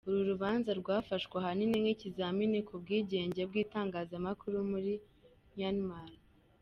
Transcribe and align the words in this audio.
Uru 0.09 0.21
rubanza 0.31 0.69
rwafashwe 0.81 1.33
ahanini 1.41 1.75
nk'ikizamini 1.81 2.59
ku 2.67 2.73
bwigenge 2.81 3.41
bw'itangazamakuru 3.49 4.57
muri 4.71 4.93
Myanmar. 5.53 6.11